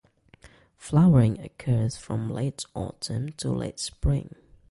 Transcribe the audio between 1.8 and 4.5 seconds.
from late autumn to late spring.